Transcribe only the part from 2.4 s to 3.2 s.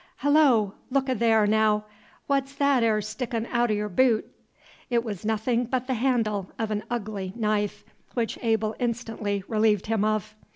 that 'ere